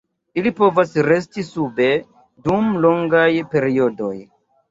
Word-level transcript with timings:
Ili 0.41 0.51
povas 0.59 0.93
resti 1.07 1.43
sube 1.49 1.89
dum 2.47 2.71
longaj 2.87 3.29
periodoj. 3.55 4.13